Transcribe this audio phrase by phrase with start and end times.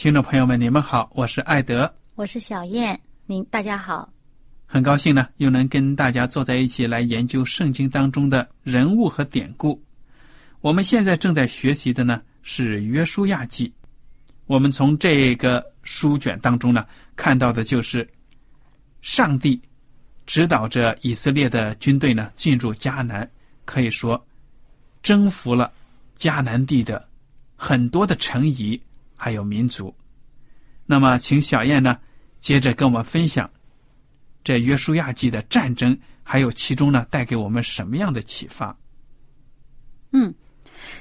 [0.00, 4.10] 听众朋友们，你们好，我是艾德，我是小燕，您大家好，
[4.64, 9.78] 很高兴呢，又能跟大家坐在一起来研究圣经当中的人物和典故。
[10.62, 13.68] 我们现在正在学习的呢是《约书亚记》，
[14.46, 18.08] 我们从这个书卷当中呢看到的就是
[19.02, 19.60] 上帝
[20.24, 23.30] 指导着以色列的军队呢进入迦南，
[23.66, 24.26] 可以说
[25.02, 25.70] 征服了
[26.18, 27.06] 迦南地的
[27.54, 28.80] 很多的城邑。
[29.22, 29.94] 还有民族，
[30.86, 31.98] 那么，请小燕呢，
[32.38, 33.48] 接着跟我们分享
[34.42, 38.74] 这约书亚记的战争，还有其中呢，带给我们什么样的启发？
[40.12, 40.34] 嗯，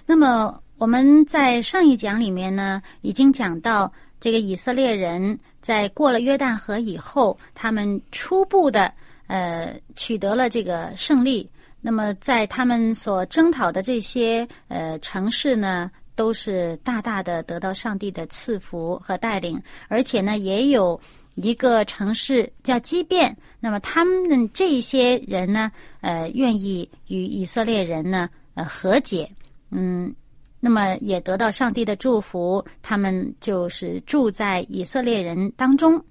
[0.05, 8.93] 那么我们在上一讲里面呢，已经讲到这个以色列人在过了约旦河以后，他们初步的
[9.27, 11.49] 呃取得了这个胜利。
[11.79, 15.89] 那么，在他们所征讨的这些呃城市呢？
[16.19, 19.57] 都是大大的得到上帝的赐福和带领，
[19.87, 20.99] 而且呢，也有
[21.35, 23.33] 一个城市叫基变。
[23.61, 25.71] 那么他们这些人呢，
[26.01, 29.31] 呃，愿意与以色列人呢，呃，和解。
[29.69, 30.13] 嗯，
[30.59, 36.03] 那么也得到上帝的祝福，他们就是住在以色列人当中，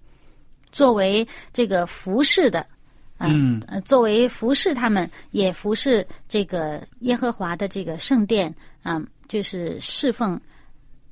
[0.72, 2.66] 作为这个服侍的，
[3.18, 9.02] 嗯，作为服侍他们，也服侍这个耶和华的这个圣殿，啊。
[9.28, 10.40] 就是侍奉，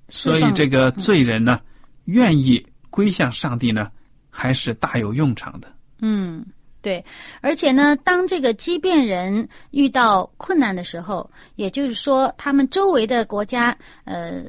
[0.09, 1.61] 所以这个罪人呢，
[2.07, 3.91] 愿意归向上帝呢，
[4.31, 5.73] 还是大有用场的。
[6.01, 6.45] 嗯，
[6.81, 7.05] 对，
[7.41, 14.43] 而且呢，当这个畸变人遇到困难的时候，也就是说，他们周围的国家呃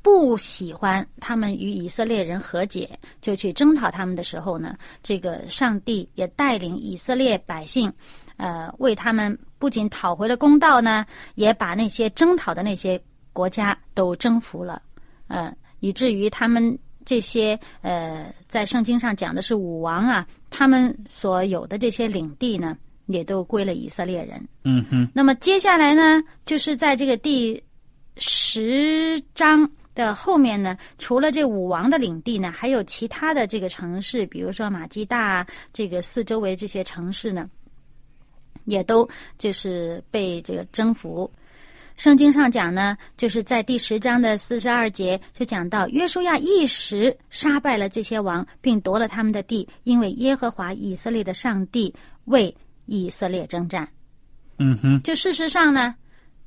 [0.00, 7.92] 不喜欢他们与以色列人和解，就去征讨他们的时候呢，这个上帝也带领以色列百姓。
[8.36, 11.04] 呃，为他们不仅讨回了公道呢，
[11.36, 13.00] 也把那些征讨的那些
[13.32, 14.80] 国家都征服了，
[15.28, 22.76] 呃，以至于他们这些呃，在圣经上讲的是武王啊，他们所有的这些领地呢，
[23.06, 24.46] 也都归了以色列人。
[24.64, 25.08] 嗯哼。
[25.14, 27.62] 那么接下来呢，就是在这个第
[28.16, 37.48] 十章的后面呢，除了这武王的领地呢，还有其他的这个城市，比如说马基大这个四周围这些城市呢。
[38.64, 39.08] 也都
[39.38, 41.30] 就是被这个征服。
[41.96, 52.52] 圣经上讲呢，就是在第十章的四十二节就讲到，约书亚一时杀败了这些王，并夺了他们的地，因为耶和华以色列的上帝为
[52.86, 53.88] 以色列征战。
[54.58, 55.94] 嗯哼，就事实上呢，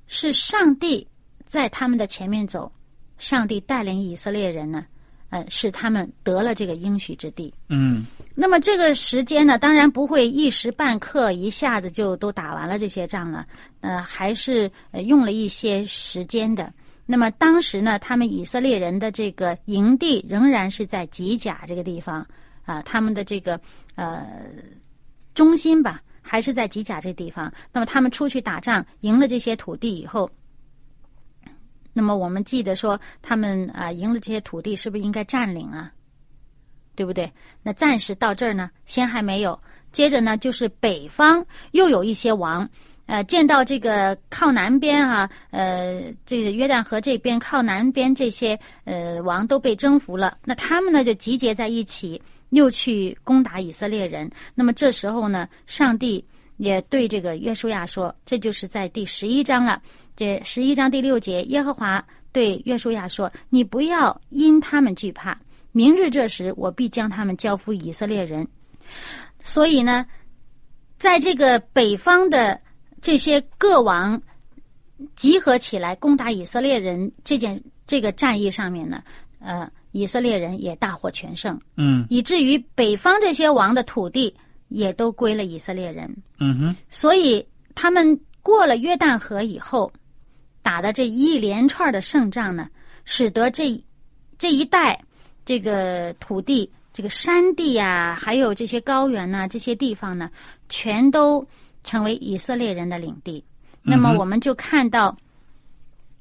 [0.08, 1.08] 是上帝
[1.46, 2.70] 在他们的前面走，
[3.18, 4.86] 上帝带领以色列人呢。
[5.30, 7.54] 呃，使他们得了这个应许之地。
[7.70, 13.46] 嗯，那么这个时间呢，当然不会一时半刻一下子就都打完了这些仗了。
[13.82, 14.72] 呃，还是
[15.06, 16.72] 用了一些时间的。
[17.06, 22.26] 那么当时呢，他们以色列人的这个营地仍然是在吉甲这个地方
[22.66, 23.60] 啊，他们的这个
[23.96, 24.26] 呃
[25.34, 27.52] 中心吧，还是在吉甲这地方。
[27.72, 30.30] 那么他们出去打仗，赢了这些土地以后。
[31.98, 35.92] 那么我们记得说，他们啊赢了这些土地，是不是应该占领啊？
[36.96, 37.32] 对不对？
[37.64, 39.60] 那暂时到这儿呢，先还没有。
[39.92, 42.70] 接着呢就是北方又有一些王。
[43.08, 54.30] 呃，见到这个靠南边啊，呃，这个约旦河这边靠南边这些呃王都被征服了，那他们呢就集结在一起，又去攻打以色列人。
[54.54, 56.24] 那么这时候呢，上帝
[56.58, 59.82] 也对这个约书亚说，这就是在第十一章了。
[60.16, 65.40] 这十一章第六节，耶和华对约书亚说：“你不要因他们惧怕，
[65.72, 68.48] 明日这时我必将他们交付以色列人。”
[69.42, 70.06] 所以呢，
[70.98, 72.60] 在这个北方的。
[73.00, 74.20] 这些各王
[75.16, 79.04] 集合起来攻打以色列人这件这个战役上面呢，
[79.40, 84.36] 呃，以色列人也大获全胜，嗯，以至于北方这些王的土地
[84.68, 89.92] 也都归了以色列人，嗯哼，所以他们过了约旦河以后，
[90.62, 92.70] 打的这一连串的胜仗呢，
[93.06, 93.82] 使得这
[94.38, 95.00] 这一带
[95.46, 100.30] 这个土地、这个山地呀，还有这些高原呐，这些地方呢，
[100.70, 101.46] 全都。
[101.84, 103.42] 成为以色列人的领地，
[103.82, 105.16] 那么我们就看到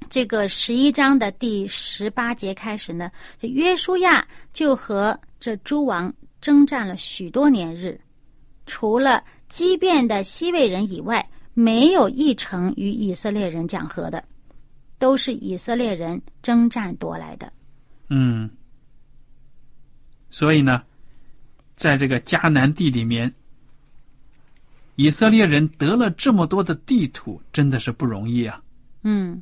[0.09, 3.11] 这个十一章的第十八节开始呢，
[3.41, 7.99] 约书亚就和这诸王征战了许多年日，
[8.67, 14.23] 除了畸变的西魏人以外，没有一城与以色列人讲和的，
[14.99, 17.51] 都是以色列人征战夺来的。
[18.09, 18.47] 嗯，
[20.29, 20.83] 所以呢，
[21.75, 23.33] 在这个迦南地里面。
[24.99, 28.59] 以色列人得了这么多的地土，真的是不容易啊。
[29.03, 29.39] 嗯，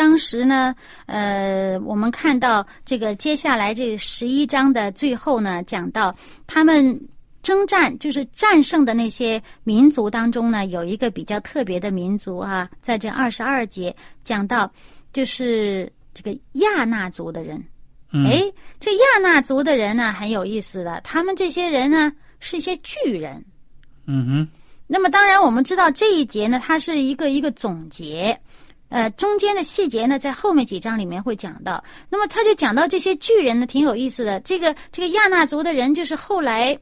[0.00, 0.74] 当时呢，
[1.04, 6.16] 呃，我们看到这个接下来这十一章的最后呢，讲到
[6.46, 6.98] 他们
[7.42, 13.94] 征战，就是战胜的那些民族当中呢，有一个比较特别的民族啊，在这二十二节
[14.24, 14.72] 讲到，
[15.12, 17.62] 就是这个亚纳族的人。
[18.26, 18.42] 哎，
[18.78, 22.10] 这亚纳族的人呢，很有意思的，他们这些人呢。
[22.42, 23.44] 是一些巨人，
[24.06, 24.48] 嗯哼。
[24.86, 28.34] 那么当然，我们知道这一节呢，它是一个一个总结，
[28.90, 31.82] 呃，中间的细节呢，在后面几章里面会讲到。
[32.10, 34.38] 那么他就讲到这些巨人呢，挺有意思的。
[34.40, 36.78] 这个这个亚纳族的人，就是后来。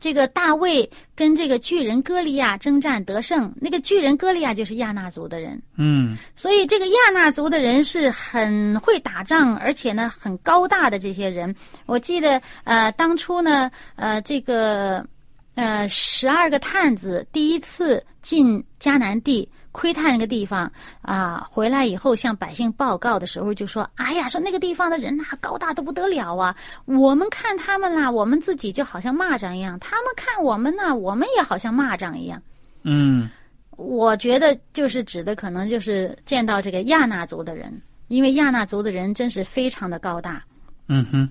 [0.00, 5.62] 这个大卫跟这个巨人歌利亚征战得胜，那个巨人歌利亚就是亚纳族的人。
[5.76, 11.54] 嗯，所以这个亚纳族的人是很会打仗，而且呢很高大的这些人。
[11.86, 15.06] 我记得呃，当初呢呃这个
[15.54, 19.48] 呃十二个探子第一次进迦南地。
[19.72, 20.70] 窥探那个地方
[21.00, 26.54] 啊，回来以后向百姓报告的时候就说：“哎呀，说那个地方的人呐，高大的不得了啊！
[26.84, 32.40] 我们看他们啦，我们自己就好像蚂蚱一样；他们看我们呢，我们也好像蚂蚱一样。”
[32.84, 33.30] 嗯，
[33.70, 40.44] 我觉得就是指的可能就是见到这个亚纳族的人，因为亚纳族的人真是非常的高大。
[40.88, 41.28] 嗯哼。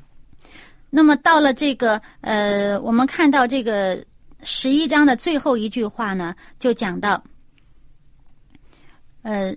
[0.90, 4.04] 那么到了这个呃，我们看到这个
[4.44, 7.24] 十一章的最后一句话呢，就讲到。
[9.24, 9.56] 呃，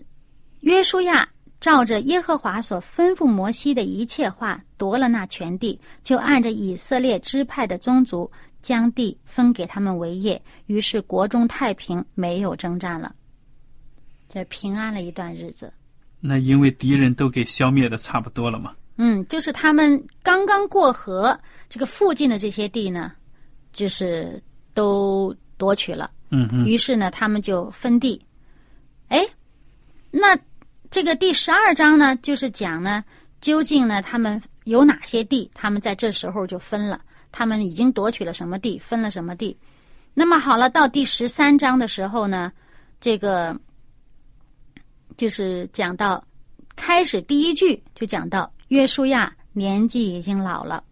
[0.61, 1.29] 约书亚
[1.59, 8.31] 照着耶和华所吩咐摩西的一切话夺了那全地，就按着以色列支派的宗族
[8.61, 10.41] 将地分给他们为业。
[10.67, 13.15] 于是国中太平，没有征战了，
[14.29, 15.73] 这平安了一段日子。
[16.21, 18.75] 那因为敌人都给消灭的差不多了嘛。
[18.97, 21.39] 嗯，就是他们刚刚过河，
[21.71, 23.13] 这个附近的这些地呢，
[23.73, 24.43] 就是
[24.75, 26.11] 都夺取了。
[26.31, 26.67] 嗯嗯。
[26.67, 28.23] 于是呢，他们就分地。
[29.09, 29.27] 哎。
[30.17, 30.39] 那
[30.93, 33.05] 这个第十二章呢，就是讲呢，
[33.41, 35.51] 究竟呢他们有哪些地？
[35.53, 37.01] 他们在这时候就分了，
[37.33, 39.59] 他们已经夺取了什么地，分了什么地。
[40.15, 42.53] 那么好了，到第十三章的时候呢，
[43.01, 43.59] 这个
[45.17, 46.25] 就是讲到
[46.77, 50.85] 开始第一句就讲到约书亚年纪已经老了，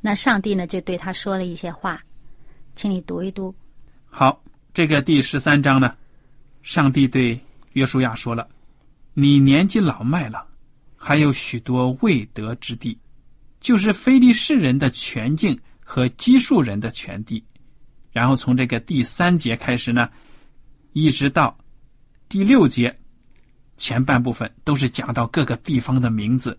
[0.00, 2.00] 那上帝呢就对他说了一些话，
[2.76, 3.52] 请你读一读。
[4.08, 4.40] 好，
[4.72, 5.96] 这个第十三章呢，
[6.62, 7.36] 上帝对。
[7.72, 8.48] 约书亚说了
[9.14, 10.46] ：“你年纪老迈了，
[10.96, 12.98] 还有许多未得之地，
[13.60, 17.44] 就是非利士人的全境和基数人的全地。
[18.10, 20.10] 然后从这个第三节开始呢，
[20.94, 21.56] 一直到
[22.28, 22.98] 第六节
[23.76, 26.58] 前半部分，都是讲到各个地方的名字。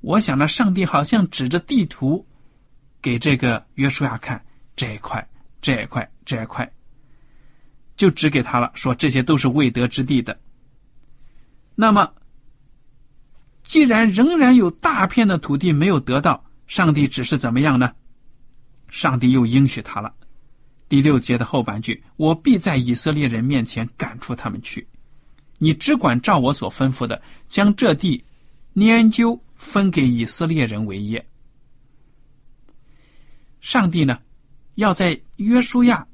[0.00, 2.26] 我想呢，上帝好像指着地图
[3.02, 4.42] 给这个约书亚看
[4.74, 5.28] 这一块、
[5.60, 6.66] 这一块、这一块。”
[7.98, 10.40] 就指给他了，说这些都是未得之地的。
[11.74, 12.10] 那么，
[13.62, 17.92] 既然仍然有大片的土地没有得到，上帝只是怎么样呢？
[18.88, 20.14] 上帝又应许他了。
[20.88, 24.86] 第六节的后半句：“我必在以色列人面前赶出他们去，
[25.58, 28.24] 你只管照我所吩咐的，将这地
[28.74, 31.22] 研究分给以色列人为业。”
[33.60, 34.18] 上帝呢，
[34.76, 36.06] 要在约书亚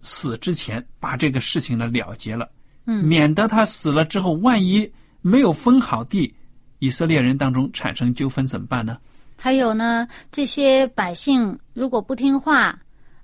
[0.00, 2.48] 死之前把这个事情呢了结了，
[2.86, 4.90] 嗯免得他死了之后，万一
[5.20, 6.32] 没有分好地，
[6.78, 8.98] 以色列人当中产生纠纷怎么办呢？
[9.36, 12.76] 还有呢，这些百姓如果不听话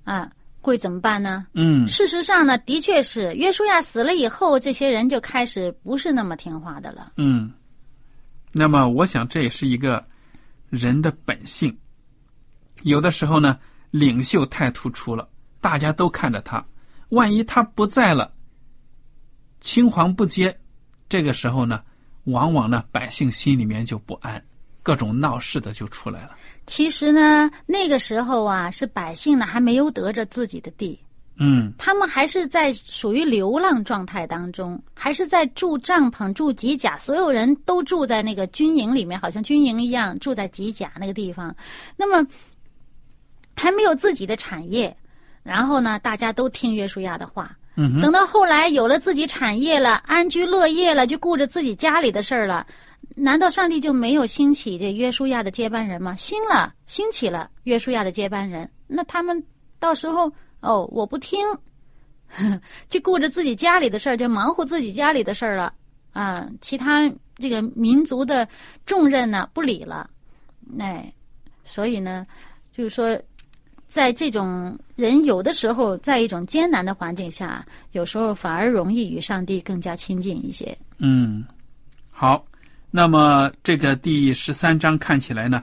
[0.04, 1.46] 啊，会怎么办呢？
[1.54, 7.12] 嗯事实上呢，的确是约书亚死了以后，这些人就开始不是那么听话的了。
[7.16, 7.52] 嗯，
[8.52, 10.04] 那么我想这也是一个
[10.70, 11.76] 人的本性。
[12.82, 13.58] 有的时候呢，
[13.90, 15.28] 领袖太突出了，
[15.64, 16.62] 大家都看着他，
[17.08, 18.30] 万一他不在了，
[19.62, 20.54] 青黄不接，
[21.08, 21.82] 这个时候呢，
[22.24, 24.44] 往往呢百姓心里面就不安，
[24.82, 26.32] 各种闹事的就出来了。
[26.66, 31.00] 其实呢，那个时候啊，是百姓呢还没有得着自己的地，
[31.38, 41.56] 嗯他们还是在属于流浪状态当中，还是在住帐篷、住机甲，所有人都住在那个军营里面，好像军营一样住在机甲那个地方。
[41.96, 42.28] 那么
[43.56, 44.94] 还没有自己的产业，
[45.44, 47.56] 然后呢，大家都听约书亚的话。
[47.76, 52.66] 嗯等到后来有了自己产业了，安居乐业了，就顾着自己家里的事儿了。
[53.16, 56.14] 难道上帝就没有兴起这约书亚的接班人吗？
[56.16, 58.68] 兴了，兴起了约书亚的接班人。
[58.86, 59.44] 那他们
[59.80, 61.44] 到时候哦，我不听，
[62.88, 65.74] 就顾着自己家里的事儿，就忙活自己家里的事儿了
[66.12, 66.48] 啊。
[66.60, 68.46] 其他这个民族的
[68.86, 70.08] 重任呢，不理了。
[70.78, 71.12] 哎，
[71.64, 72.24] 所以呢，
[72.72, 73.20] 就是说，
[73.94, 80.76] 在这种人有的时候，在一种艰难的环境下，有时候反而容易与上帝更加亲近一些。
[80.98, 81.44] 嗯，
[82.10, 82.44] 好。
[82.90, 85.62] 那么这个第十三章看起来呢，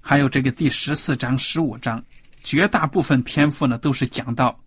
[0.00, 2.02] 还有这个第十四章、十五章，
[2.42, 4.58] 绝大部分篇幅呢都是讲到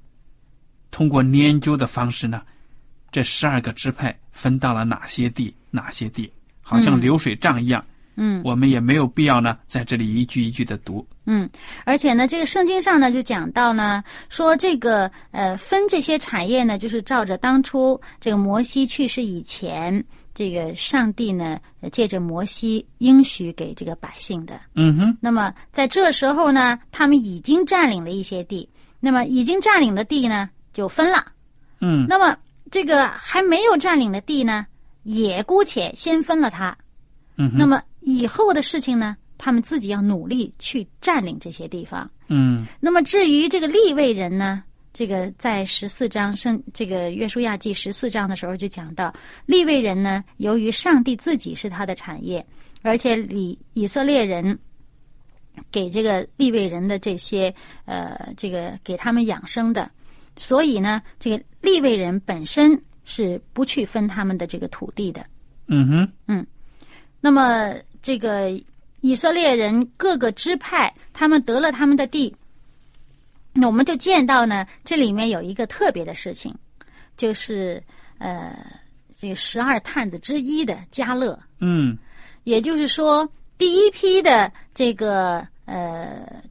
[0.92, 2.42] 通过研究的方式呢，
[3.12, 6.32] 这十二个支派分到了哪些地、哪些地，
[6.62, 7.82] 好像嗯流水账一样。
[7.82, 7.95] 嗯
[8.44, 11.06] 我们也没有必要呢在这里一句一句的读。
[11.26, 11.50] 嗯，
[11.84, 20.04] 而且呢，这个圣经上呢就讲到呢，说这个呃分这些产业呢，就是照着当初这个摩西去世以前，
[20.34, 24.60] 这个上帝呢呃借着摩西应许给这个百姓的。
[24.76, 28.70] 嗯哼，那么在这时候呢，他们已经占领了一些地，
[29.00, 31.26] 那么已经占领的地呢就分了。
[31.82, 32.38] 嗯那么
[32.72, 34.66] 这个还没有占领的地呢，
[35.04, 36.76] 也姑且先分了它。
[37.38, 42.10] 嗯哼，那么以后的事情呢，他们自己要努力去占领这些地方。
[42.28, 49.14] 嗯那么至于这个立位人呢，这个在十四章圣这个约书亚记十四章的时候就讲到，
[49.48, 52.46] 立位人呢，由于上帝自己是他的产业，
[52.84, 54.58] 而且以以色列人
[55.72, 57.54] 给这个立位人的这些
[57.86, 59.90] 呃这个给他们养生的，
[60.38, 65.26] 所以呢，这个立位人本身是不去分他们的这个土地的。
[65.68, 66.46] 嗯哼，嗯
[67.20, 67.74] 那么
[68.06, 68.52] 这个
[69.02, 72.32] 以色列人各个支派，他们得了他们的地，
[73.52, 76.54] 那我们就见到呢，这里面有一个特别的事情，
[77.18, 77.82] 就是
[78.20, 78.56] 呃，
[79.12, 81.98] 这个十二探子之一的加勒，嗯
[82.44, 86.44] 也就是说，第一批的这个呃，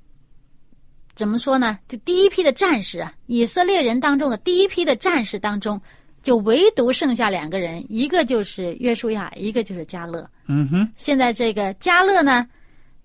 [1.15, 1.79] 怎么说呢？
[1.87, 5.81] 就第一批的战士啊，以色列人当中的第一批的战士当中，
[6.21, 10.29] 就唯独剩下两个人，一个就是约书亚，一个就是加勒。
[10.47, 12.47] 嗯哼，现在这个加勒呢，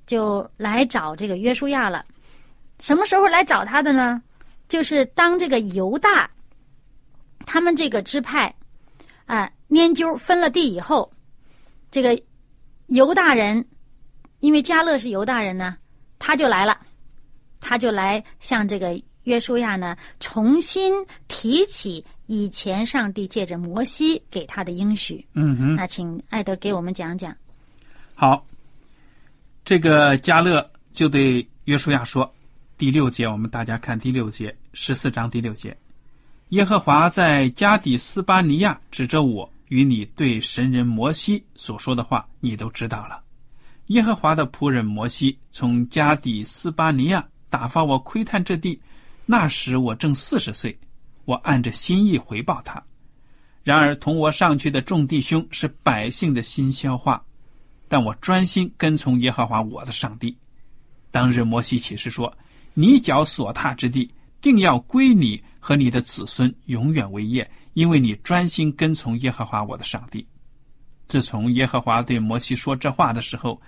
[0.06, 2.04] 就来找这个约书亚了。
[2.80, 4.22] 什么时候来找他的呢？
[4.68, 6.30] 就是当这个犹大
[7.46, 8.54] 他们这个支派
[9.26, 11.12] 啊研究分了地以后，
[11.90, 12.22] 这个
[12.88, 13.66] 犹大人，
[14.42, 15.76] 因为加勒是犹大人呢，
[16.20, 16.80] 他就来了，
[17.60, 20.94] 他就来向这个约书亚呢重新
[21.28, 25.26] 提起以前上帝借着摩西给他的应许。
[25.34, 25.76] 嗯哼。
[25.76, 27.36] 那请艾德给我们讲讲。
[28.14, 28.46] 好，
[29.66, 32.32] 这个加勒就对约书亚说
[32.78, 35.76] ：“第六节，我们大家看第六节，十四章第六节，
[36.50, 43.20] 耶和华在加底斯巴尼亚指着我与你对神人摩西所说的话，你都知道了。
[43.88, 48.80] 耶和华的仆人摩西从加底斯巴尼亚打发我窥探这地，
[49.26, 50.78] 那时我正四十岁，
[51.30, 52.84] 我按着心意回报他。
[53.64, 57.24] 然而同我上去的众弟兄是百姓的心消化。”
[57.88, 60.36] 但我专心跟从耶和华我的上帝。
[61.12, 62.32] 当日摩西启示说
[62.74, 70.26] ：“你脚所踏之地，定要归你和你的子孙永远为业，因为你专心跟从耶和华我的上帝。”
[71.08, 73.60] 自从耶和华对摩西说这话的时候，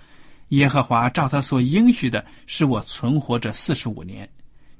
[0.48, 4.28] 耶和华照他所应许的，使我存活着四十五年。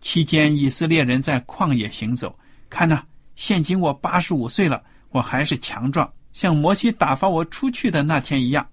[0.01, 2.37] 期间，以色列人在旷野行走，
[2.73, 3.03] 看呐，
[3.37, 8.67] 现今我八十五岁了，我还是强壮，像摩西打发我出去的那天一样。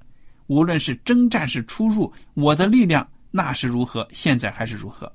[0.47, 5.11] 无论是征战是出入，我的力量那是如何，现在还是如何。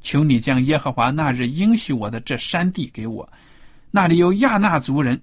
[0.00, 3.30] 求你将耶和华那日应许我的这山地给我，
[3.90, 5.20] 那里有亚纳族人，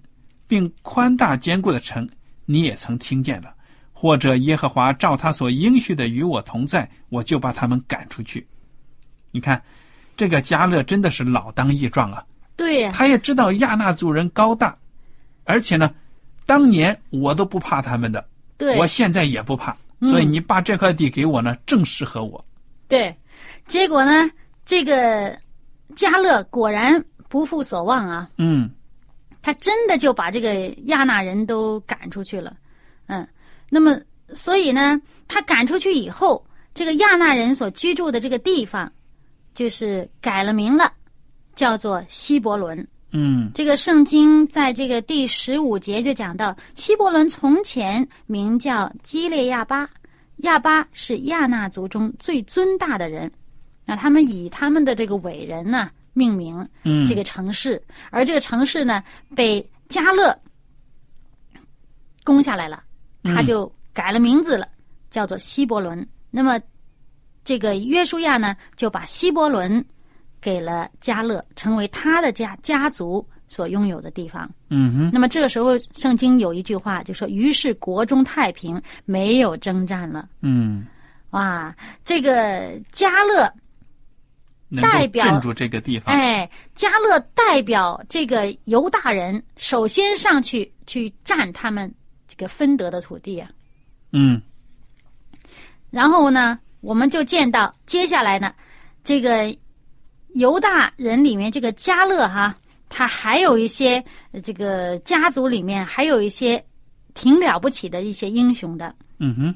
[0.47, 2.07] 并宽大坚固的城，
[2.45, 3.55] 你也曾听见了。
[3.91, 8.47] 或者耶和华照他所应许的与我同在，我就把他们赶出去。
[9.31, 9.59] 你看，
[10.15, 12.23] 这个加勒真的是老当益壮啊！
[12.57, 14.75] 对，他也知道亚纳族人高大，
[15.45, 15.93] 而且呢，
[16.45, 18.25] 当年我都不怕他们的，
[18.57, 19.77] 对，我现在也不怕。
[20.01, 22.43] 所以你把这块地给我呢，正适合我。
[22.87, 23.15] 对，
[23.65, 24.29] 结果呢，
[24.65, 25.35] 这个
[25.95, 28.29] 加勒果然不负所望啊。
[28.37, 28.69] 嗯，
[29.41, 32.55] 他真的就把这个亚纳人都赶出去了。
[33.07, 33.27] 嗯，
[33.69, 33.99] 那么
[34.35, 38.91] 所以呢，他赶出去以后，这个亚纳人所居住的这个地方，
[39.55, 40.93] 就是改了名了，
[41.57, 42.87] 叫做希伯伦。
[43.11, 49.89] 嗯，这个圣经在这个第十五节就讲到，希伯伦从前名叫基列亚巴，
[50.37, 53.31] 亚巴是亚纳族中最尊大的人，
[53.85, 59.03] 那他们以他们的这个伟人呢命名，嗯，这个城市，而这个城市呢
[59.35, 60.37] 被加勒
[62.23, 62.83] 攻下来了，
[63.23, 64.67] 他就改了名字了，
[65.09, 66.07] 叫做希伯伦。
[66.29, 66.59] 那么
[67.43, 69.83] 这个约书亚呢就把希伯伦。
[70.47, 74.49] 给了加勒，成为他的家家族所拥有的地方。
[74.69, 75.09] 嗯哼。
[75.11, 80.87] 那么这个时候，圣经有一句话就说：“于是国中太平，没有征战了。”嗯。
[81.31, 81.75] 哇，
[82.05, 83.53] 这个加勒
[84.81, 86.15] 代表镇住这个地方。
[86.15, 91.93] 哎，加勒代表这个犹大人，首先上去去占他们
[92.25, 93.49] 这个分得的土地啊。
[94.13, 94.41] 嗯。
[95.89, 98.53] 然后呢，我们就见到接下来呢，
[99.03, 99.53] 这个。
[100.37, 102.55] 犹大人里面，这个加勒哈，
[102.89, 104.03] 他还有一些
[104.43, 106.63] 这个家族里面还有一些
[107.13, 108.93] 挺了不起的一些英雄的。
[109.19, 109.55] 嗯哼。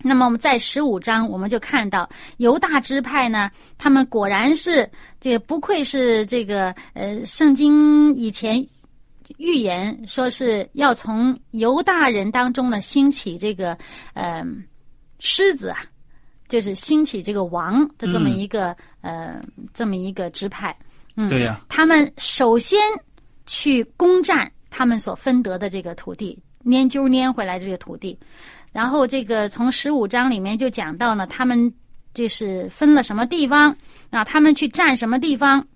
[0.00, 8.64] 那么我们在十五章，我们就看到犹大支派呢，他们果然是这个不愧是这个呃，圣经以前
[9.38, 13.76] 预言说是要从犹大人当中呢兴起这个
[14.14, 14.44] 呃
[15.18, 15.82] 狮子啊。
[16.48, 19.40] 就是兴起这个王的这么一个呃
[19.74, 20.74] 这么一个支派，
[21.16, 22.80] 嗯，对呀，他们首先
[23.46, 28.18] 去攻占他们所分得的这个土地，拈阄拈回来这个土地，
[28.72, 31.72] 然后这个从十五章里面就讲到呢，他们
[32.14, 33.76] 这是分了什么地方
[34.10, 34.24] 啊？
[34.24, 35.66] 他们去占什么地方？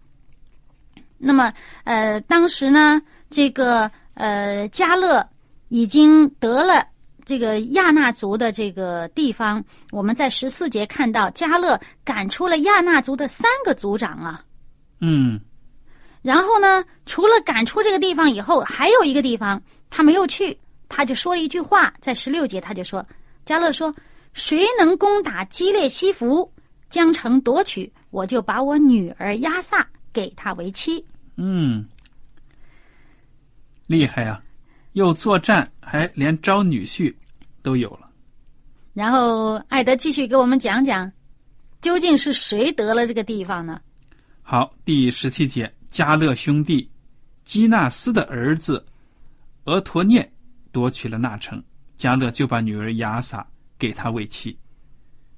[1.19, 1.53] 那么
[1.85, 5.29] 呃，当时呢，这个呃加勒
[5.69, 6.87] 已经得了。
[7.25, 14.45] 这个亚纳族的这个地方，我们在十四节看到加勒赶出了亚纳族的三个族长啊。
[15.01, 15.41] 嗯。
[16.23, 20.57] 然后呢，除了赶出这个地方以后，还有一个地方他没有去，
[20.89, 23.05] 他就说了一句话，在十六节他就说
[23.45, 23.93] ：“加勒说，
[24.33, 26.49] 谁能攻打基列西弗，
[26.89, 31.05] 将城夺取，我就把我女儿亚萨给他为妻。”
[31.37, 31.85] 嗯，
[33.89, 34.41] 厉害啊。
[34.93, 37.15] 又作战，还连招女婿
[37.63, 38.11] 都有了。
[38.93, 41.11] 然后艾德继续给我们讲讲，
[41.81, 43.81] 究竟是谁得了这个地方呢？
[44.43, 46.91] 好，第十七节，加勒兄弟
[47.45, 48.85] 基纳斯的儿子
[49.65, 50.31] 俄陀涅
[50.73, 51.63] 夺取了那城，
[51.97, 53.47] 加勒就把女儿亚撒
[53.79, 54.59] 给他为妻，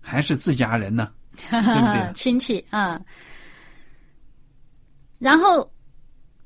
[0.00, 1.12] 还是自家人呢，
[1.50, 2.12] 对不对？
[2.16, 3.00] 亲戚啊。
[5.18, 5.72] 然后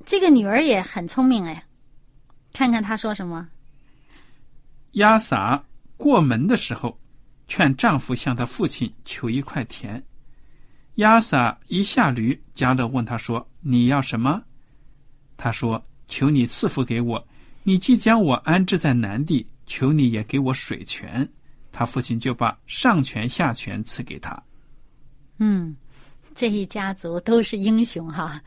[0.04, 1.64] 这个女儿也很聪明哎。
[2.58, 3.48] 看看他说什么。
[4.94, 5.62] 亚撒
[5.96, 6.98] 过门的时候，
[7.46, 10.02] 劝丈夫向他父亲求一块田。
[10.96, 14.42] 亚撒一下驴，加勒问他说：“你要什么？”
[15.38, 17.24] 他说：“求你赐福给我。
[17.62, 21.28] 你既将我安置在南地，求你也给我水泉。”
[21.70, 24.36] 他父亲就把上泉下泉赐给他。
[25.36, 25.76] 嗯。
[26.38, 28.40] 这一家族都是英雄哈，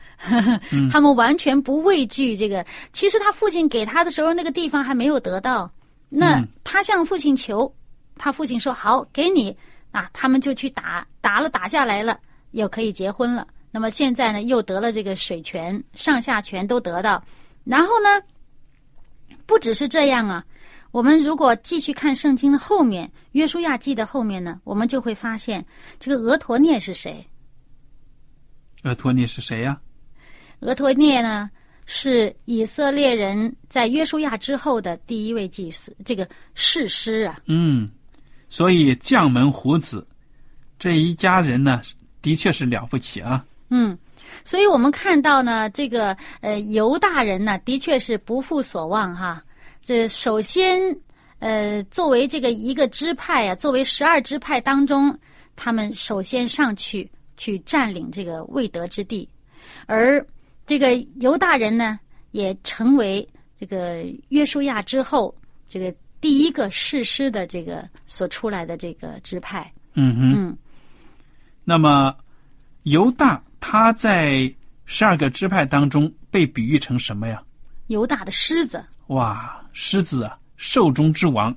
[0.90, 2.64] 他们完全不畏惧这个。
[2.90, 5.70] 其实他父亲给他的时候，那个地方还没有得到。
[6.08, 7.70] 那他向父亲求，
[8.16, 9.54] 他父亲说好给你
[9.90, 12.18] 啊，他们就去打，打了打下来了，
[12.52, 13.46] 又可以结婚了。
[13.70, 17.22] 那么现在呢，又得了这个水泉，上下泉都得到。
[17.62, 18.08] 然后呢，
[19.44, 20.42] 不只是这样啊，
[20.92, 25.62] 我们如果继续看圣经的后面，《约书亚记》的后面呢，我们就会发现
[26.00, 27.22] 这个俄陀涅是谁。
[28.82, 29.78] 俄托涅是谁呀？
[30.60, 31.50] 俄托涅呢，
[31.86, 37.40] 是以色列人在约书亚之后的第一位祭司，这个士师啊。
[37.46, 37.90] 嗯，
[38.48, 40.06] 所以将门虎子
[40.78, 41.82] 这一家人呢，
[42.20, 43.44] 的确是了不起啊。
[43.70, 43.96] 嗯，
[44.44, 49.42] 所以我们看到呢，这个呃犹大人呢，的确是不负所望哈。
[49.80, 50.80] 这首先，
[51.40, 55.18] 呃，作为这个一个支派啊，作为十二支派当中，
[55.56, 57.10] 他们首先上去。
[57.42, 59.28] 去占领这个未得之地，
[59.86, 60.24] 而
[60.64, 61.98] 这个犹大人呢，
[62.30, 63.28] 也成为
[63.58, 65.34] 这个约书亚之后
[65.68, 69.68] 这个第一个誓师的这个所出来的这个支派。
[69.94, 70.32] 嗯哼。
[70.36, 70.56] 嗯，
[71.64, 72.16] 那么
[72.84, 74.48] 犹大他在
[74.84, 77.42] 十二个支派当中被比喻成什么呀？
[77.88, 78.84] 犹大的狮子。
[79.08, 81.52] 哇，狮子啊，兽中之王，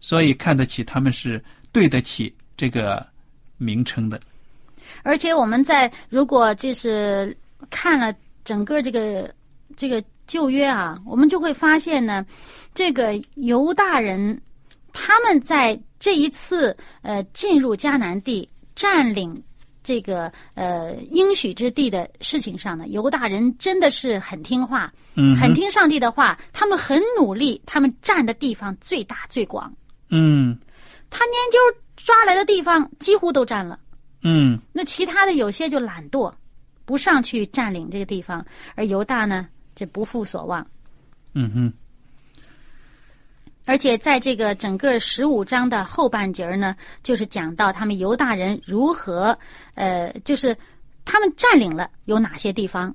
[0.00, 3.06] 所以看得起他们是对得起这个
[3.58, 4.18] 名称的。
[5.02, 7.36] 而且我们在如果就是
[7.70, 9.32] 看了整个这个
[9.76, 12.24] 这个旧约啊，我们就会发现呢，
[12.74, 14.40] 这个犹大人
[14.92, 19.42] 他们在这一次呃进入迦南地占领
[19.82, 29.72] 这个呃应许之地的事情上呢，犹大人真的是很听话，嗯，很听上帝的话，他们很努力，他们占的地方最大最广，
[30.10, 30.58] 嗯。
[31.14, 31.58] 他研究
[31.94, 33.78] 抓来的地方几乎都占了。
[34.22, 36.32] 嗯那其他的有些就懒惰，
[36.84, 40.66] 不上去占领这个地方，而犹大呢，这不负所望。
[41.34, 41.72] 嗯哼，
[43.64, 49.36] 而且在这个整个十五章的后半截儿呢，就是讲到他们犹大人如何，
[49.74, 50.56] 呃，就是
[51.04, 52.94] 他们占领了有哪些地方，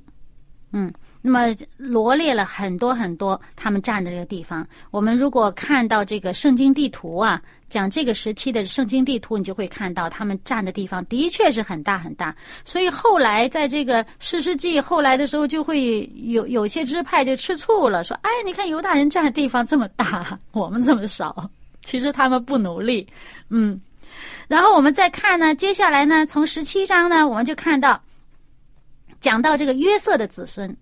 [0.71, 4.65] 嗯，那么罗列了很多很多他们占的这个地方。
[4.91, 12.36] 我们如果看到这个圣经地图啊，讲这个时期的圣经地图，你就会看到他们占的地方的确是很大很大。
[12.63, 21.49] 所以后来在这个士师记后来的时候，就会有有些支派就吃醋了，说：“哎，你看犹大人占的地方这么大，我们这么少。”
[21.84, 23.08] 其实他们不努力，
[23.49, 23.80] 嗯。
[24.47, 28.01] 然后我们再看呢，接下来呢，从十七章呢，我们就看到
[29.19, 30.75] 讲到这个约瑟的子孙。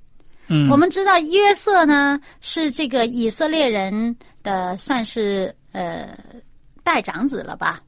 [0.47, 6.15] 嗯，我们知道约瑟呢是这个以色列人的算是呃
[6.85, 7.81] 代长子了吧？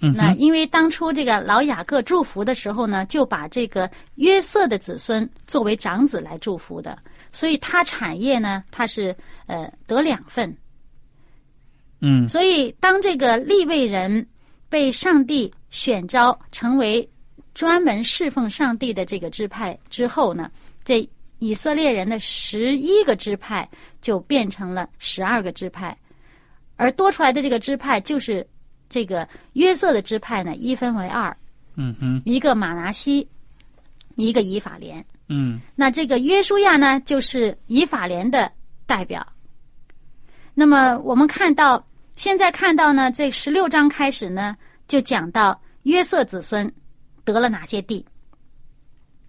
[0.00, 6.98] 嗯那因为当初这个老雅各祝福的时候呢，就把这个约瑟的子孙作为长子来祝福的，
[7.32, 10.54] 所以他产业呢，他是呃得两份。
[12.00, 14.26] 嗯所以当这个立位人
[14.68, 17.08] 被上帝选召成为
[17.54, 20.50] 专门侍奉上帝的这个支派之后呢，
[20.84, 23.66] 这以色列人的十一个支派
[24.02, 25.96] 就变成了十二个支派，
[26.76, 28.46] 而多出来的这个支派就是
[28.88, 31.34] 这个约瑟的支派呢，一分为二，
[31.76, 33.28] 嗯哼一个马拿西，
[34.16, 35.04] 一个以法莲。
[35.28, 38.50] 嗯那这个约书亚呢，就是以法莲的
[38.86, 39.26] 代表。
[40.52, 41.84] 那么我们看到，
[42.14, 44.56] 现在看到呢，这十六章开始呢，
[44.86, 46.70] 就讲到约瑟子孙
[47.24, 48.04] 得了哪些地。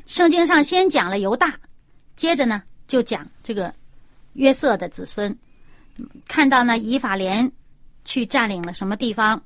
[0.05, 1.57] 圣经上先讲了犹大，
[2.15, 3.73] 接着呢就讲这个
[4.33, 5.35] 约瑟的子孙。
[6.27, 7.49] 看到呢，以法莲
[8.03, 9.41] 去占领了什么地方？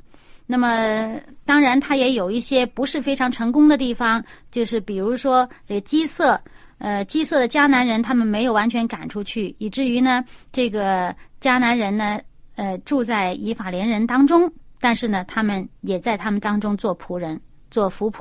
[0.51, 6.41] 那么，当然，他也有一些不是非常成功的地方，就是比如说这个基色，
[6.79, 12.19] 呃，基色的迦南人他们没有完全赶出去，以至于呢，这个迦南人呢，
[12.55, 18.15] 呃，住在以法莲人当中，但是呢，他们也在他们当中做仆人，做服仆，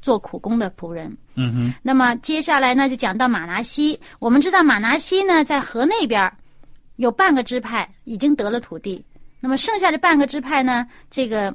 [0.00, 1.12] 做苦工的仆人。
[1.34, 3.98] 嗯哼那么接下来呢，就讲到马拿西。
[4.20, 6.32] 我们知道马拿西呢，在河那边儿
[7.02, 9.04] 有半个支派已经得了土地，
[9.40, 11.52] 那么剩下的半个支派呢，这个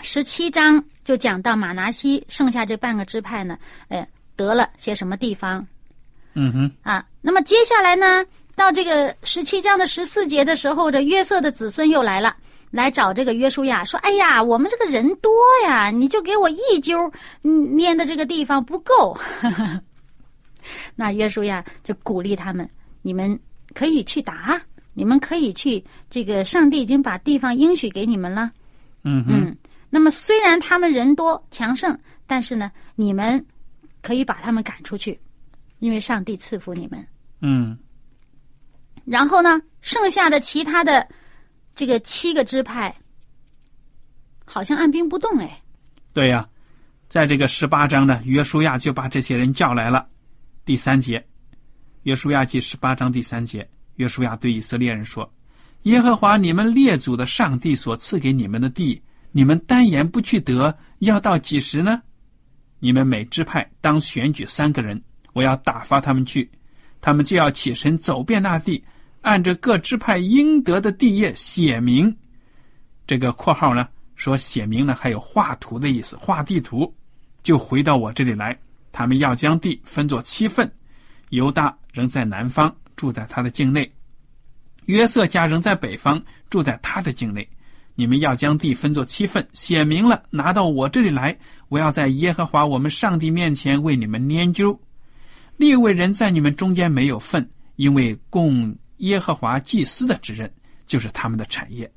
[0.00, 5.66] 十七章就讲到马拿西剩下这半个支派呢，呃，得了些什么地方
[6.32, 7.04] 嗯哼啊？
[7.20, 8.24] 那么接下来呢，
[8.56, 12.34] 到这个十七章的十四节的时候，这约瑟的子孙又来了。
[12.70, 15.32] 来找这个约书亚说：“哎呀，我们这个人多
[15.64, 19.18] 呀，你就给我一揪，嗯捏的这个地方不够。
[20.94, 22.70] ”那约书亚就鼓励他们
[23.02, 23.36] ：“你们
[23.74, 24.60] 可以去打，
[24.94, 28.50] 你们可以去，这个上帝已经把地方应许给你们了。
[29.02, 29.56] 嗯嗯，
[29.88, 33.44] 那么虽然他们人多强盛，但是呢，你们
[34.02, 35.18] 可以把他们赶出去，
[35.78, 37.06] 因为上帝赐福你们。
[37.40, 37.78] 嗯
[39.06, 41.08] 然后呢，剩下的其他的
[41.74, 42.94] 这个七个支派，
[44.44, 45.60] 好像按兵不动哎。
[46.12, 46.46] 对呀、
[47.08, 50.06] 在这个十八章呢，约书亚就把这些人叫来了。
[50.66, 51.24] 第三节，
[52.04, 55.30] 约书亚记十八章第三节，约书亚对以色列人说
[55.84, 62.00] ：“耶和华你们列祖的上帝所赐给你们的地，你们单言不去得，要到几时呢？
[62.78, 64.98] 你们每支派当选举三个人，
[65.34, 66.50] 我要打发他们去，
[67.02, 68.82] 他们就要起身走遍那地，
[69.20, 72.16] 按着各支派应得的地业写明。
[73.06, 76.90] 这个括号呢，说写明呢还有画图的意思，画地图，
[77.42, 78.58] 就回到我这里来。
[78.90, 80.70] 他们要将地分作七份，
[81.28, 83.82] 犹大仍在南方，住在他的境内；
[84.86, 87.48] 约瑟家仍在北方，住在他的境内。
[87.94, 91.36] 你们要将地分作七份，写明了拿到我这里来。
[91.68, 94.78] 我要在耶和华我们上帝面前为你们研究。
[95.56, 100.50] 列位人在你们中间没有份，因为供耶和华祭司的职任
[100.86, 101.90] 就是他们的产业。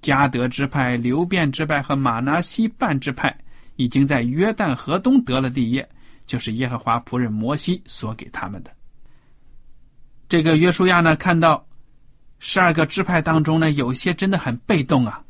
[0.00, 3.36] 加德支派、流变支派和马拿西半支派
[3.76, 5.86] 已经在约旦河东得了地业，
[6.24, 8.70] 就是耶和华仆人摩西所给他们的。
[10.30, 11.66] 这个约书亚呢，看到
[12.38, 15.20] 十二个支派当中呢，有些真的很被动啊，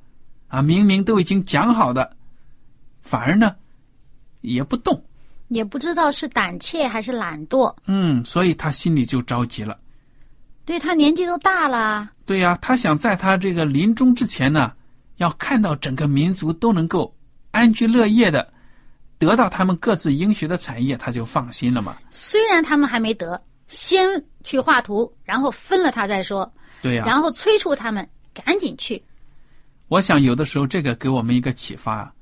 [0.48, 2.14] 啊，明明都已经讲好的，
[3.00, 3.56] 反而呢
[4.42, 5.02] 也不动，
[5.48, 7.74] 也不知道是胆怯还是懒惰。
[7.86, 9.78] 嗯，所以他心里就着急了。
[10.66, 14.70] 对他年纪都大了，对呀，他想在他这个临终之前呢，
[15.16, 17.16] 要看到整个民族都能够
[17.52, 18.52] 安居乐业的，
[19.16, 21.96] 得到他们各自应许的产业，他就放心了嘛。
[22.10, 24.06] 虽然他们还没得，先
[24.44, 26.52] 去画图，然后分了他再说。
[26.82, 29.02] 对呀，然后催促他们赶紧去。
[29.88, 32.12] 我想有的时候这个给我们一个启发啊，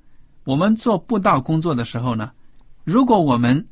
[0.44, 2.30] 我们做布道工作的时候呢，
[2.84, 3.66] 如果我们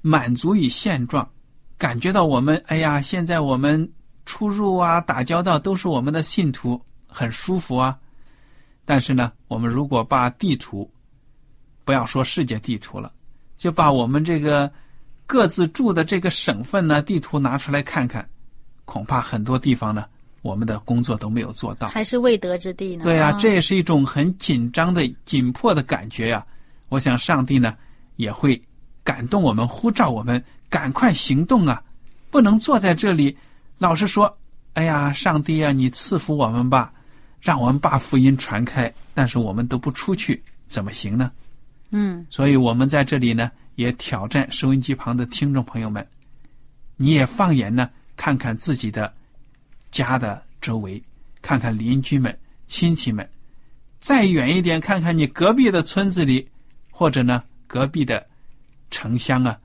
[0.00, 1.28] 满足于现状。
[1.76, 3.92] 感觉到我们，哎呀，现在我们
[4.24, 7.98] 出入啊、打交道都是我们的信徒，很舒服啊。
[8.84, 10.88] 但是呢，我们如果把地图，
[11.84, 13.12] 不要说世界地图了，
[13.56, 14.72] 就把我们这个
[15.26, 18.28] 各自住的这个省份呢地图拿出来看看，
[18.84, 20.04] 恐怕很多地方呢，
[20.42, 23.04] 我们的工作都没有做到，还是未得之地呢。
[23.04, 26.44] 对呀，这也是一种很紧张的、紧迫的感觉呀。
[26.88, 27.76] 我想上帝呢
[28.16, 28.60] 也会
[29.02, 30.42] 感动我们，呼召我们。
[30.70, 31.80] 赶快行动啊！
[32.32, 33.36] 不能坐在这里，
[33.78, 34.36] 老是说
[34.74, 36.92] ：“哎呀，上帝啊，你赐福我们吧，
[37.40, 41.30] 让我们把福音传开。”但是我们都不出去，怎么行呢？
[41.92, 46.06] 嗯，所以我们在这里呢，也挑战收音机旁的听众朋友们，
[46.96, 49.12] 你也放眼呢，看看自己的
[49.90, 51.02] 家的周围，
[51.42, 53.28] 看看邻居们、亲戚们，
[54.00, 56.48] 再远一点，看看你隔壁的村子里，
[56.90, 58.24] 或者呢，隔壁的
[58.90, 59.58] 城乡啊。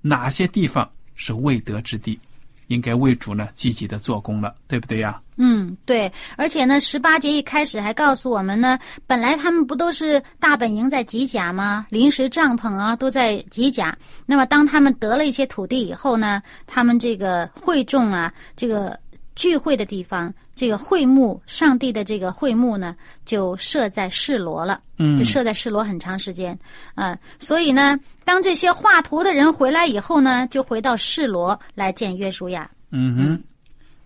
[0.00, 2.20] 哪些地方是未得之地，
[2.68, 5.20] 应该为主呢积极的做工了，对不对呀？
[5.36, 6.10] 嗯，对。
[6.36, 11.86] 而且呢，十八节一开始还告诉我们呢，本来他们不都是大本营在吉甲吗？
[11.90, 13.96] 临时帐篷啊都在吉甲。
[14.26, 18.96] 那么当他们得了一些土地以后呢，他们这个会众啊，这个
[19.34, 20.32] 聚会的地方。
[20.54, 22.94] 这个会幕，上帝的这个会幕呢，
[23.24, 26.56] 就设在示罗了，嗯，就设在示罗很长时间，
[26.94, 32.70] 啊，所以呢，当这些画图的人回来以后呢，就回到示罗来见约书亚。
[32.90, 33.42] 嗯哼，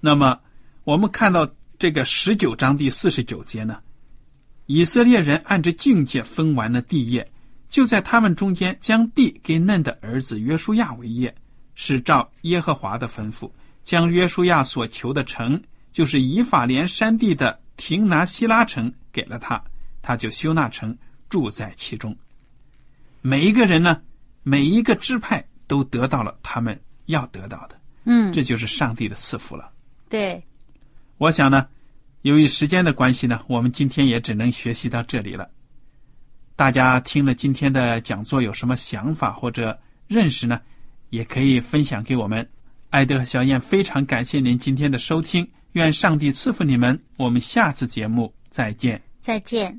[0.00, 0.40] 那么
[0.84, 1.46] 我们看到
[1.78, 3.78] 这个十九章第四十九节呢，
[4.64, 7.30] 以色列人按着境界分完了地业，
[7.68, 11.34] 就在他们中间将地给嫩的儿子约书亚为业，
[11.74, 13.50] 是照耶和华的吩咐，
[13.88, 15.58] 将约书亚所求的城。
[15.90, 19.60] 就是以法莲山地的亭拿希拉城给了他，
[20.02, 20.96] 他就修那城，
[21.30, 22.14] 住在其中。
[23.22, 24.00] 每一个人呢，
[24.42, 27.80] 每一个支派都得到了他们要得到的。
[28.04, 29.72] 嗯，这就是上帝的赐福了。
[30.10, 30.40] 对，
[31.16, 31.66] 我想呢，
[32.22, 35.48] 由于时间的关系呢，我们今天也只能学习到这里了。
[36.54, 40.60] 大家听了今天的讲座有什么想法或者认识呢？
[41.10, 42.46] 也可以分享给我们。
[42.90, 45.46] 艾德和小燕非常感谢您今天的收听。
[45.72, 49.00] 愿上帝赐福你们，我们下次节目再见。
[49.20, 49.78] 再见。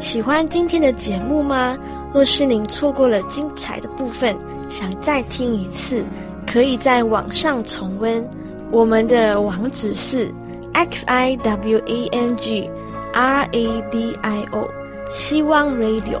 [0.00, 1.76] 喜欢今天的节目吗？
[2.12, 4.36] 若是您错过了精彩的部分，
[4.68, 6.04] 想再听一次，
[6.46, 8.22] 可以在网上重温。
[8.70, 10.32] 我们的网址是
[10.74, 12.70] x i w a n g
[13.14, 14.68] r a d i o，
[15.10, 16.20] 希望 Radio，